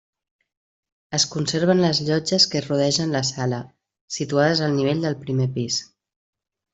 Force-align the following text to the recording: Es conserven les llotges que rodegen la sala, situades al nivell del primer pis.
Es 1.17 1.25
conserven 1.33 1.81
les 1.83 1.99
llotges 2.07 2.47
que 2.53 2.61
rodegen 2.67 3.13
la 3.19 3.23
sala, 3.29 3.59
situades 4.19 4.63
al 4.69 4.73
nivell 4.81 5.05
del 5.09 5.19
primer 5.27 5.47
pis. 5.59 5.79